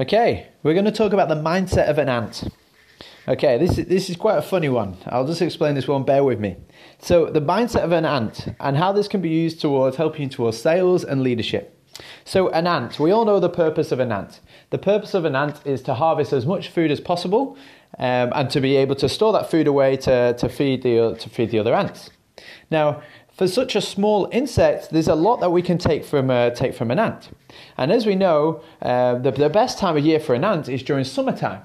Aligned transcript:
Okay, 0.00 0.48
we're 0.64 0.72
going 0.72 0.86
to 0.86 0.90
talk 0.90 1.12
about 1.12 1.28
the 1.28 1.36
mindset 1.36 1.88
of 1.88 1.98
an 1.98 2.08
ant. 2.08 2.48
Okay, 3.28 3.58
this 3.58 3.78
is, 3.78 3.86
this 3.86 4.10
is 4.10 4.16
quite 4.16 4.36
a 4.36 4.42
funny 4.42 4.68
one. 4.68 4.96
I'll 5.06 5.24
just 5.24 5.40
explain 5.40 5.76
this 5.76 5.86
one, 5.86 6.02
bear 6.02 6.24
with 6.24 6.40
me. 6.40 6.56
So, 6.98 7.26
the 7.26 7.40
mindset 7.40 7.84
of 7.84 7.92
an 7.92 8.04
ant 8.04 8.48
and 8.58 8.76
how 8.76 8.90
this 8.90 9.06
can 9.06 9.20
be 9.20 9.28
used 9.28 9.60
towards 9.60 9.96
helping 9.96 10.28
towards 10.28 10.58
sales 10.58 11.04
and 11.04 11.22
leadership. 11.22 11.80
So, 12.24 12.48
an 12.48 12.66
ant, 12.66 12.98
we 12.98 13.12
all 13.12 13.24
know 13.24 13.38
the 13.38 13.48
purpose 13.48 13.92
of 13.92 14.00
an 14.00 14.10
ant. 14.10 14.40
The 14.70 14.78
purpose 14.78 15.14
of 15.14 15.24
an 15.24 15.36
ant 15.36 15.64
is 15.64 15.80
to 15.82 15.94
harvest 15.94 16.32
as 16.32 16.44
much 16.44 16.70
food 16.70 16.90
as 16.90 16.98
possible 16.98 17.56
um, 17.96 18.32
and 18.34 18.50
to 18.50 18.60
be 18.60 18.74
able 18.74 18.96
to 18.96 19.08
store 19.08 19.32
that 19.34 19.48
food 19.48 19.68
away 19.68 19.96
to, 19.98 20.34
to, 20.34 20.48
feed 20.48 20.82
the, 20.82 21.16
to 21.20 21.30
feed 21.30 21.52
the 21.52 21.60
other 21.60 21.72
ants. 21.72 22.10
Now, 22.68 23.00
for 23.36 23.48
such 23.48 23.74
a 23.74 23.80
small 23.80 24.28
insect, 24.30 24.90
there's 24.90 25.08
a 25.08 25.14
lot 25.14 25.40
that 25.40 25.50
we 25.50 25.60
can 25.60 25.76
take 25.76 26.04
from, 26.04 26.30
uh, 26.30 26.50
take 26.50 26.74
from 26.74 26.90
an 26.90 26.98
ant. 26.98 27.30
And 27.76 27.90
as 27.90 28.06
we 28.06 28.14
know, 28.14 28.62
uh, 28.80 29.16
the, 29.16 29.32
the 29.32 29.48
best 29.48 29.78
time 29.78 29.96
of 29.96 30.04
year 30.04 30.20
for 30.20 30.34
an 30.34 30.44
ant 30.44 30.68
is 30.68 30.82
during 30.82 31.04
summertime. 31.04 31.62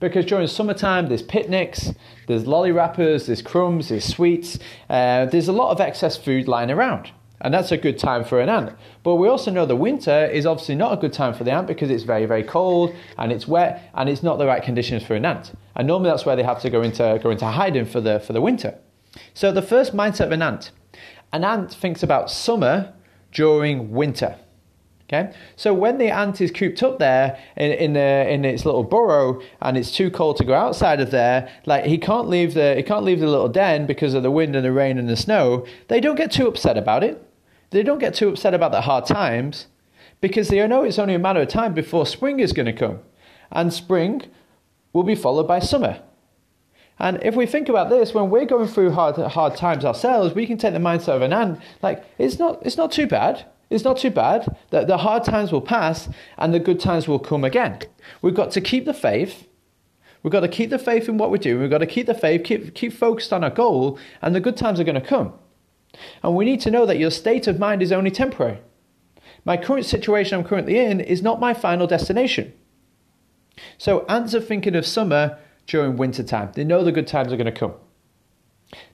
Because 0.00 0.26
during 0.26 0.46
summertime, 0.46 1.08
there's 1.08 1.22
picnics, 1.22 1.92
there's 2.28 2.46
lolly 2.46 2.70
wrappers, 2.70 3.26
there's 3.26 3.42
crumbs, 3.42 3.88
there's 3.88 4.04
sweets, 4.04 4.60
uh, 4.88 5.26
there's 5.26 5.48
a 5.48 5.52
lot 5.52 5.72
of 5.72 5.80
excess 5.80 6.16
food 6.16 6.46
lying 6.46 6.70
around. 6.70 7.10
And 7.40 7.52
that's 7.52 7.72
a 7.72 7.76
good 7.76 7.98
time 7.98 8.24
for 8.24 8.40
an 8.40 8.48
ant. 8.48 8.76
But 9.02 9.16
we 9.16 9.28
also 9.28 9.50
know 9.50 9.66
the 9.66 9.76
winter 9.76 10.26
is 10.26 10.46
obviously 10.46 10.76
not 10.76 10.92
a 10.92 10.96
good 10.96 11.12
time 11.12 11.34
for 11.34 11.42
the 11.42 11.52
ant 11.52 11.66
because 11.66 11.90
it's 11.90 12.04
very, 12.04 12.26
very 12.26 12.44
cold 12.44 12.94
and 13.16 13.32
it's 13.32 13.48
wet 13.48 13.90
and 13.94 14.08
it's 14.08 14.22
not 14.22 14.38
the 14.38 14.46
right 14.46 14.62
conditions 14.62 15.02
for 15.02 15.14
an 15.14 15.24
ant. 15.24 15.52
And 15.74 15.88
normally 15.88 16.10
that's 16.10 16.26
where 16.26 16.36
they 16.36 16.42
have 16.44 16.60
to 16.62 16.70
go 16.70 16.82
into, 16.82 17.18
go 17.20 17.30
into 17.30 17.46
hiding 17.46 17.86
for 17.86 18.00
the, 18.00 18.20
for 18.20 18.32
the 18.32 18.40
winter. 18.40 18.78
So 19.34 19.50
the 19.50 19.62
first 19.62 19.96
mindset 19.96 20.26
of 20.26 20.32
an 20.32 20.42
ant 20.42 20.70
an 21.32 21.44
ant 21.44 21.72
thinks 21.72 22.02
about 22.02 22.30
summer 22.30 22.92
during 23.32 23.92
winter. 23.92 24.36
Okay, 25.10 25.32
so 25.56 25.72
when 25.72 25.96
the 25.96 26.10
ant 26.10 26.38
is 26.42 26.50
cooped 26.50 26.82
up 26.82 26.98
there 26.98 27.38
in, 27.56 27.72
in, 27.72 27.92
the, 27.94 28.30
in 28.30 28.44
its 28.44 28.66
little 28.66 28.84
burrow 28.84 29.40
and 29.62 29.78
it's 29.78 29.90
too 29.90 30.10
cold 30.10 30.36
to 30.36 30.44
go 30.44 30.52
outside 30.52 31.00
of 31.00 31.10
there, 31.10 31.50
like 31.64 31.86
he 31.86 31.96
can't 31.96 32.28
leave 32.28 32.52
the 32.52 32.74
he 32.74 32.82
can't 32.82 33.04
leave 33.04 33.20
the 33.20 33.26
little 33.26 33.48
den 33.48 33.86
because 33.86 34.12
of 34.12 34.22
the 34.22 34.30
wind 34.30 34.54
and 34.54 34.66
the 34.66 34.72
rain 34.72 34.98
and 34.98 35.08
the 35.08 35.16
snow. 35.16 35.64
They 35.88 35.98
don't 36.00 36.16
get 36.16 36.30
too 36.30 36.46
upset 36.46 36.76
about 36.76 37.02
it. 37.02 37.24
They 37.70 37.82
don't 37.82 37.98
get 37.98 38.14
too 38.14 38.28
upset 38.28 38.52
about 38.52 38.72
the 38.72 38.82
hard 38.82 39.06
times 39.06 39.68
because 40.20 40.48
they 40.48 40.66
know 40.68 40.82
it's 40.82 40.98
only 40.98 41.14
a 41.14 41.18
matter 41.18 41.40
of 41.40 41.48
time 41.48 41.72
before 41.72 42.04
spring 42.04 42.40
is 42.40 42.52
going 42.52 42.66
to 42.66 42.72
come, 42.74 42.98
and 43.50 43.72
spring 43.72 44.22
will 44.92 45.04
be 45.04 45.14
followed 45.14 45.48
by 45.48 45.58
summer. 45.58 46.02
And 46.98 47.22
if 47.22 47.36
we 47.36 47.46
think 47.46 47.68
about 47.68 47.90
this, 47.90 48.12
when 48.12 48.28
we're 48.28 48.44
going 48.44 48.66
through 48.66 48.90
hard, 48.90 49.16
hard 49.16 49.56
times 49.56 49.84
ourselves, 49.84 50.34
we 50.34 50.46
can 50.46 50.58
take 50.58 50.72
the 50.72 50.80
mindset 50.80 51.16
of 51.16 51.22
an 51.22 51.32
ant, 51.32 51.60
like, 51.82 52.04
it's 52.18 52.38
not, 52.38 52.64
it's 52.66 52.76
not 52.76 52.90
too 52.90 53.06
bad. 53.06 53.46
It's 53.70 53.84
not 53.84 53.98
too 53.98 54.10
bad. 54.10 54.56
The, 54.70 54.84
the 54.84 54.98
hard 54.98 55.24
times 55.24 55.52
will 55.52 55.60
pass 55.60 56.08
and 56.38 56.52
the 56.52 56.58
good 56.58 56.80
times 56.80 57.06
will 57.06 57.18
come 57.18 57.44
again. 57.44 57.80
We've 58.22 58.34
got 58.34 58.50
to 58.52 58.60
keep 58.60 58.84
the 58.84 58.94
faith. 58.94 59.46
We've 60.22 60.32
got 60.32 60.40
to 60.40 60.48
keep 60.48 60.70
the 60.70 60.78
faith 60.78 61.08
in 61.08 61.18
what 61.18 61.30
we're 61.30 61.36
doing. 61.36 61.60
We've 61.60 61.70
got 61.70 61.78
to 61.78 61.86
keep 61.86 62.06
the 62.06 62.14
faith, 62.14 62.44
keep, 62.44 62.74
keep 62.74 62.92
focused 62.92 63.32
on 63.32 63.44
our 63.44 63.50
goal, 63.50 63.98
and 64.20 64.34
the 64.34 64.40
good 64.40 64.56
times 64.56 64.80
are 64.80 64.84
going 64.84 65.00
to 65.00 65.06
come. 65.06 65.34
And 66.22 66.34
we 66.34 66.44
need 66.44 66.60
to 66.62 66.70
know 66.70 66.86
that 66.86 66.98
your 66.98 67.10
state 67.10 67.46
of 67.46 67.58
mind 67.58 67.82
is 67.82 67.92
only 67.92 68.10
temporary. 68.10 68.58
My 69.44 69.56
current 69.56 69.86
situation 69.86 70.38
I'm 70.38 70.44
currently 70.44 70.78
in 70.78 71.00
is 71.00 71.22
not 71.22 71.40
my 71.40 71.54
final 71.54 71.86
destination. 71.86 72.52
So, 73.76 74.04
ants 74.06 74.34
are 74.34 74.40
thinking 74.40 74.74
of 74.74 74.86
summer 74.86 75.38
during 75.68 75.96
winter 75.96 76.24
time. 76.24 76.50
They 76.54 76.64
know 76.64 76.82
the 76.82 76.90
good 76.90 77.06
times 77.06 77.32
are 77.32 77.36
going 77.36 77.46
to 77.46 77.52
come. 77.52 77.74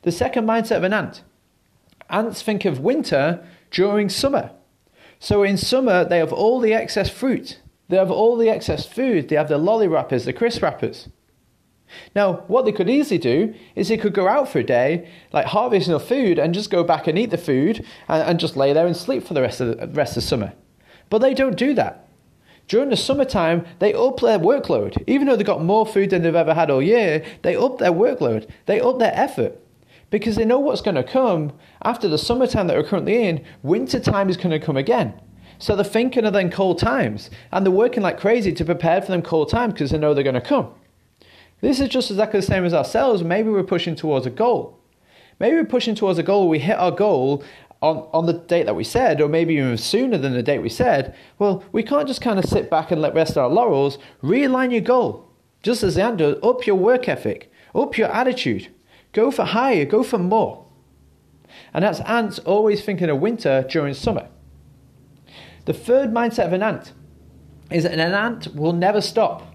The 0.02 0.12
second 0.12 0.46
mindset 0.46 0.76
of 0.76 0.84
an 0.84 0.92
ant 0.92 1.22
ants 2.10 2.42
think 2.42 2.66
of 2.66 2.80
winter 2.80 3.46
during 3.70 4.10
summer. 4.10 4.50
So 5.18 5.42
in 5.42 5.56
summer, 5.56 6.04
they 6.04 6.18
have 6.18 6.32
all 6.32 6.60
the 6.60 6.74
excess 6.74 7.08
fruit, 7.08 7.60
they 7.88 7.96
have 7.96 8.10
all 8.10 8.36
the 8.36 8.50
excess 8.50 8.84
food, 8.84 9.28
they 9.28 9.36
have 9.36 9.48
the 9.48 9.56
lolly 9.56 9.88
wrappers, 9.88 10.26
the 10.26 10.32
crisp 10.34 10.62
wrappers. 10.62 11.08
Now, 12.14 12.44
what 12.48 12.64
they 12.64 12.72
could 12.72 12.90
easily 12.90 13.18
do 13.18 13.54
is 13.74 13.88
they 13.88 13.96
could 13.96 14.14
go 14.14 14.28
out 14.28 14.48
for 14.48 14.58
a 14.58 14.64
day, 14.64 15.08
like 15.32 15.46
harvest 15.46 15.88
enough 15.88 16.06
food, 16.06 16.38
and 16.38 16.52
just 16.52 16.70
go 16.70 16.82
back 16.82 17.06
and 17.06 17.18
eat 17.18 17.30
the 17.30 17.38
food 17.38 17.84
and, 18.08 18.22
and 18.22 18.40
just 18.40 18.56
lay 18.56 18.72
there 18.72 18.86
and 18.86 18.96
sleep 18.96 19.22
for 19.22 19.34
the 19.34 19.42
rest 19.42 19.60
of 19.60 19.78
the 19.78 19.86
rest 19.88 20.16
of 20.16 20.22
summer. 20.22 20.52
But 21.08 21.18
they 21.18 21.34
don't 21.34 21.56
do 21.56 21.74
that. 21.74 22.08
During 22.66 22.90
the 22.90 22.96
summertime, 22.96 23.66
they 23.78 23.92
up 23.92 24.20
their 24.20 24.38
workload. 24.38 25.02
Even 25.06 25.26
though 25.26 25.36
they've 25.36 25.46
got 25.46 25.62
more 25.62 25.84
food 25.86 26.10
than 26.10 26.22
they've 26.22 26.34
ever 26.34 26.54
had 26.54 26.70
all 26.70 26.82
year, 26.82 27.24
they 27.42 27.56
up 27.56 27.78
their 27.78 27.92
workload. 27.92 28.48
They 28.66 28.80
up 28.80 28.98
their 28.98 29.14
effort 29.14 29.60
because 30.10 30.36
they 30.36 30.44
know 30.44 30.58
what's 30.58 30.80
going 30.80 30.94
to 30.94 31.02
come 31.02 31.52
after 31.82 32.08
the 32.08 32.18
summertime 32.18 32.66
that 32.68 32.76
we're 32.76 32.84
currently 32.84 33.26
in. 33.26 33.44
Winter 33.62 34.00
time 34.00 34.30
is 34.30 34.36
going 34.36 34.50
to 34.50 34.64
come 34.64 34.76
again. 34.76 35.20
So 35.58 35.76
they're 35.76 35.84
thinking 35.84 36.24
of 36.24 36.32
then 36.32 36.50
cold 36.50 36.78
times 36.78 37.30
and 37.52 37.64
they're 37.64 37.72
working 37.72 38.02
like 38.02 38.18
crazy 38.18 38.52
to 38.52 38.64
prepare 38.64 39.00
for 39.02 39.08
them 39.08 39.22
cold 39.22 39.50
times 39.50 39.74
because 39.74 39.90
they 39.90 39.98
know 39.98 40.14
they're 40.14 40.24
going 40.24 40.34
to 40.34 40.40
come. 40.40 40.72
This 41.60 41.80
is 41.80 41.88
just 41.88 42.10
exactly 42.10 42.40
the 42.40 42.46
same 42.46 42.64
as 42.64 42.74
ourselves. 42.74 43.22
Maybe 43.22 43.48
we're 43.48 43.62
pushing 43.62 43.94
towards 43.94 44.26
a 44.26 44.30
goal. 44.30 44.78
Maybe 45.40 45.56
we're 45.56 45.64
pushing 45.64 45.94
towards 45.94 46.18
a 46.18 46.22
goal, 46.22 46.48
we 46.48 46.60
hit 46.60 46.78
our 46.78 46.92
goal, 46.92 47.42
on, 47.82 48.08
on 48.12 48.26
the 48.26 48.32
date 48.32 48.66
that 48.66 48.76
we 48.76 48.84
said, 48.84 49.20
or 49.20 49.28
maybe 49.28 49.54
even 49.54 49.76
sooner 49.76 50.16
than 50.16 50.32
the 50.32 50.42
date 50.42 50.60
we 50.60 50.68
said, 50.68 51.14
well, 51.38 51.62
we 51.72 51.82
can't 51.82 52.08
just 52.08 52.20
kind 52.20 52.38
of 52.38 52.44
sit 52.44 52.70
back 52.70 52.90
and 52.90 53.00
let 53.00 53.14
rest 53.14 53.36
our 53.36 53.48
laurels. 53.48 53.98
Realign 54.22 54.72
your 54.72 54.80
goal. 54.80 55.30
Just 55.62 55.82
as 55.82 55.98
ant 55.98 56.18
does, 56.18 56.36
up 56.42 56.66
your 56.66 56.76
work 56.76 57.08
ethic, 57.08 57.50
up 57.74 57.96
your 57.96 58.08
attitude. 58.08 58.68
Go 59.12 59.30
for 59.30 59.44
higher, 59.44 59.84
go 59.84 60.02
for 60.02 60.18
more. 60.18 60.66
And 61.72 61.84
that's 61.84 62.00
ants 62.00 62.38
always 62.40 62.84
thinking 62.84 63.08
of 63.08 63.20
winter 63.20 63.64
during 63.68 63.94
summer. 63.94 64.28
The 65.64 65.72
third 65.72 66.10
mindset 66.10 66.46
of 66.46 66.52
an 66.52 66.62
ant 66.62 66.92
is 67.70 67.84
that 67.84 67.92
an 67.92 68.00
ant 68.00 68.54
will 68.54 68.72
never 68.72 69.00
stop. 69.00 69.53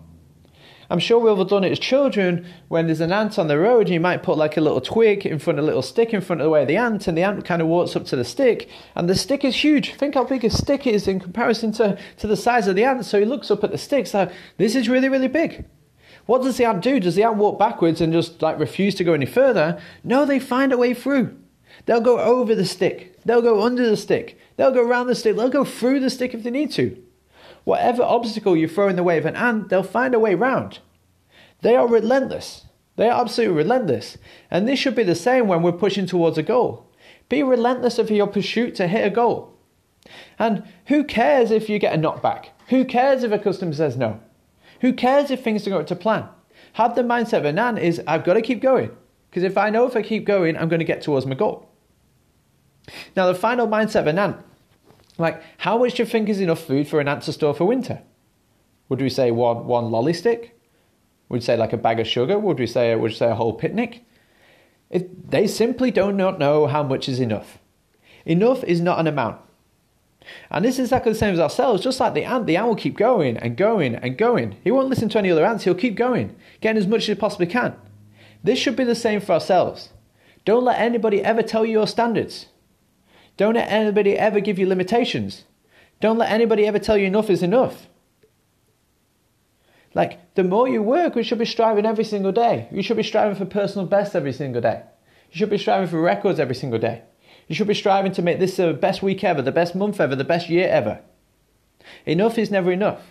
I'm 0.90 1.00
sure 1.00 1.20
we've 1.20 1.38
all 1.38 1.46
done 1.46 1.64
it 1.64 1.72
as 1.72 1.80
children 1.80 2.48
when 2.68 2.88
there's 2.88 3.02
an 3.02 3.12
ant 3.12 3.38
on 3.38 3.48
the 3.48 3.60
road, 3.60 3.90
you 3.90 4.00
might 4.00 4.24
put 4.24 4.38
like 4.38 4.58
a 4.58 4.62
little 4.62 4.82
twig 4.82 5.26
in 5.26 5.38
front, 5.38 5.60
of 5.60 5.64
a 5.64 5.68
little 5.68 5.84
stick 5.84 6.14
in 6.14 6.22
front 6.22 6.42
of 6.42 6.46
the 6.46 6.50
way 6.50 6.64
of 6.64 6.68
the 6.68 6.78
ant, 6.78 7.08
and 7.08 7.16
the 7.16 7.22
ant 7.22 7.46
kind 7.46 7.62
of 7.62 7.68
walks 7.68 7.96
up 7.96 8.06
to 8.06 8.16
the 8.16 8.26
stick, 8.26 8.70
and 8.96 9.08
the 9.08 9.16
stick 9.16 9.46
is 9.46 9.56
huge. 9.56 9.94
Think 9.94 10.16
how 10.16 10.24
big 10.24 10.44
a 10.44 10.50
stick 10.50 10.88
is 10.88 11.08
in 11.08 11.20
comparison 11.20 11.72
to, 11.74 11.98
to 12.18 12.28
the 12.28 12.36
size 12.36 12.68
of 12.68 12.76
the 12.76 12.84
ant. 12.84 13.06
So 13.06 13.20
he 13.20 13.26
looks 13.26 13.52
up 13.52 13.64
at 13.64 13.72
the 13.72 13.78
stick, 13.78 14.08
so 14.08 14.32
this 14.58 14.76
is 14.76 14.90
really, 14.90 15.10
really 15.10 15.28
big. 15.28 15.66
What 16.26 16.42
does 16.42 16.58
the 16.58 16.66
ant 16.66 16.82
do? 16.82 17.00
Does 17.00 17.16
the 17.16 17.24
ant 17.24 17.38
walk 17.38 17.60
backwards 17.60 18.02
and 18.02 18.12
just 18.12 18.42
like 18.42 18.60
refuse 18.60 18.96
to 18.96 19.04
go 19.04 19.14
any 19.14 19.26
further? 19.26 19.80
No, 20.04 20.26
they 20.26 20.40
find 20.40 20.74
a 20.74 20.78
way 20.78 20.94
through. 20.94 21.38
They'll 21.86 22.02
go 22.02 22.20
over 22.20 22.56
the 22.56 22.66
stick. 22.66 23.20
They'll 23.26 23.42
go 23.42 23.62
under 23.62 23.88
the 23.88 23.98
stick. 23.98 24.40
They'll 24.56 24.72
go 24.72 24.86
around 24.86 25.08
the 25.08 25.16
stick. 25.16 25.36
They'll 25.36 25.50
go 25.50 25.66
through 25.66 26.00
the 26.00 26.10
stick 26.10 26.34
if 26.34 26.44
they 26.44 26.52
need 26.52 26.72
to. 26.72 27.02
Whatever 27.70 28.02
obstacle 28.02 28.58
you 28.58 28.68
throw 28.68 28.88
in 28.88 28.96
the 28.96 29.04
way 29.04 29.20
of 29.20 29.28
an 29.28 29.36
ant, 29.36 29.70
they'll 29.70 29.84
find 29.84 30.16
a 30.16 30.20
way 30.20 30.34
round. 30.34 30.80
They 31.62 31.76
are 31.76 31.88
relentless. 31.88 32.66
They 32.96 33.08
are 33.08 33.22
absolutely 33.22 33.58
relentless. 33.58 34.18
And 34.50 34.68
this 34.68 34.80
should 34.80 34.96
be 34.96 35.04
the 35.04 35.14
same 35.14 35.48
when 35.48 35.62
we're 35.62 35.74
pushing 35.74 36.08
towards 36.08 36.40
a 36.40 36.42
goal. 36.42 36.92
Be 37.30 37.44
relentless 37.44 38.00
of 38.00 38.10
your 38.10 38.26
pursuit 38.26 38.74
to 38.74 38.88
hit 38.88 39.06
a 39.06 39.12
goal. 39.12 39.54
And 40.40 40.64
who 40.88 41.04
cares 41.04 41.52
if 41.52 41.70
you 41.70 41.78
get 41.78 41.94
a 41.94 42.00
knockback? 42.00 42.46
Who 42.70 42.86
cares 42.86 43.22
if 43.22 43.32
a 43.32 43.38
customer 43.38 43.74
says 43.74 43.96
no? 43.96 44.20
Who 44.82 44.92
cares 44.92 45.30
if 45.30 45.44
things 45.44 45.64
don't 45.64 45.76
go 45.76 45.84
to 45.84 45.96
plan? 45.96 46.28
Have 46.74 46.96
the 46.96 47.04
mindset 47.04 47.38
of 47.38 47.46
an 47.46 47.60
ant 47.60 47.78
is 47.78 48.02
I've 48.08 48.24
got 48.24 48.34
to 48.34 48.42
keep 48.42 48.64
going. 48.64 48.90
Because 49.30 49.44
if 49.44 49.60
I 49.60 49.70
know 49.70 49.86
if 49.86 49.96
I 49.96 50.02
keep 50.02 50.26
going, 50.26 50.58
I'm 50.58 50.70
going 50.70 50.80
to 50.80 50.86
get 50.86 51.04
towards 51.04 51.28
my 51.28 51.36
goal. 51.36 51.70
Now, 53.16 53.28
the 53.28 53.36
final 53.36 53.68
mindset 53.68 54.00
of 54.00 54.08
an 54.08 54.18
ant 54.18 54.38
like, 55.20 55.42
how 55.58 55.78
much 55.78 55.96
do 55.96 56.04
you 56.04 56.08
think 56.08 56.30
is 56.30 56.40
enough 56.40 56.64
food 56.64 56.88
for 56.88 57.00
an 57.00 57.08
ant 57.08 57.24
to 57.24 57.34
store 57.34 57.54
for 57.54 57.66
winter? 57.66 58.02
Would 58.90 59.02
we 59.02 59.10
say 59.10 59.32
one, 59.32 59.68
one 59.68 59.92
lolly 59.92 60.14
stick? 60.14 60.60
Would 61.30 61.44
say 61.44 61.56
like 61.56 61.74
a 61.74 61.78
bag 61.78 62.00
of 62.00 62.08
sugar? 62.08 62.40
Would 62.40 62.60
we 62.60 62.66
say 62.66 62.96
would 62.96 63.12
we 63.12 63.16
say 63.16 63.30
a 63.30 63.36
whole 63.36 63.54
picnic? 63.54 64.04
It, 64.90 65.30
they 65.30 65.46
simply 65.46 65.92
do 65.92 66.12
not 66.12 66.40
know 66.40 66.66
how 66.66 66.82
much 66.82 67.08
is 67.08 67.20
enough. 67.20 67.60
Enough 68.26 68.64
is 68.64 68.82
not 68.82 69.00
an 69.00 69.08
amount. 69.08 69.40
And 70.50 70.66
this 70.66 70.76
is 70.76 70.88
exactly 70.88 71.12
the 71.12 71.18
same 71.18 71.34
as 71.34 71.40
ourselves. 71.40 71.84
Just 71.84 72.00
like 72.00 72.14
the 72.14 72.26
ant, 72.26 72.48
the 72.48 72.58
ant 72.58 72.68
will 72.68 72.76
keep 72.76 72.98
going 72.98 73.38
and 73.38 73.56
going 73.56 73.96
and 73.96 74.18
going. 74.18 74.58
He 74.64 74.72
won't 74.72 74.90
listen 74.90 75.10
to 75.10 75.20
any 75.20 75.32
other 75.32 75.46
ants. 75.46 75.64
He'll 75.64 75.76
keep 75.76 75.96
going, 75.96 76.36
getting 76.62 76.80
as 76.80 76.88
much 76.88 77.02
as 77.02 77.08
he 77.08 77.16
possibly 77.16 77.48
can. 77.48 77.76
This 78.44 78.60
should 78.60 78.76
be 78.76 78.84
the 78.84 78.96
same 78.96 79.22
for 79.22 79.34
ourselves. 79.34 79.90
Don't 80.46 80.66
let 80.66 80.80
anybody 80.80 81.24
ever 81.24 81.44
tell 81.44 81.66
you 81.66 81.74
your 81.74 81.88
standards. 81.88 82.48
Don't 83.40 83.56
let 83.56 83.72
anybody 83.72 84.18
ever 84.18 84.42
give 84.42 84.60
you 84.60 84.68
limitations. 84.68 85.46
Don't 86.02 86.18
let 86.18 86.30
anybody 86.30 86.68
ever 86.68 86.78
tell 86.78 86.98
you 86.98 87.06
enough 87.06 87.30
is 87.30 87.42
enough. 87.42 87.88
Like, 89.94 90.36
the 90.36 90.44
more 90.44 90.68
you 90.68 90.84
work, 90.84 91.16
we 91.16 91.24
should 91.24 91.40
be 91.40 91.46
striving 91.46 91.86
every 91.86 92.04
single 92.04 92.34
day. 92.34 92.68
You 92.70 92.84
should 92.84 92.98
be 92.98 93.04
striving 93.04 93.38
for 93.38 93.46
personal 93.46 93.88
best 93.88 94.14
every 94.14 94.34
single 94.34 94.62
day. 94.62 94.84
You 95.32 95.38
should 95.38 95.50
be 95.50 95.58
striving 95.58 95.88
for 95.88 96.02
records 96.02 96.38
every 96.38 96.54
single 96.54 96.80
day. 96.80 97.04
You 97.48 97.56
should 97.56 97.70
be 97.70 97.74
striving 97.74 98.12
to 98.12 98.22
make 98.22 98.40
this 98.40 98.58
the 98.58 98.74
best 98.74 99.02
week 99.02 99.24
ever, 99.24 99.42
the 99.42 99.54
best 99.54 99.74
month 99.74 100.02
ever, 100.02 100.18
the 100.18 100.26
best 100.26 100.50
year 100.50 100.68
ever. 100.68 101.00
Enough 102.06 102.38
is 102.38 102.52
never 102.52 102.74
enough. 102.74 103.04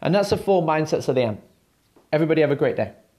And 0.00 0.14
that's 0.14 0.30
the 0.30 0.36
four 0.36 0.62
mindsets 0.62 1.08
of 1.08 1.16
the 1.16 1.22
end. 1.22 1.42
Everybody 2.12 2.40
have 2.42 2.52
a 2.52 2.56
great 2.56 2.76
day. 2.76 2.92